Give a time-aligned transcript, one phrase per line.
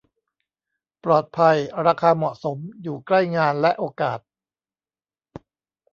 [1.03, 4.19] ปลอดภัย ราคาเหมาะสม อยู่ใกล้งานและโอกาส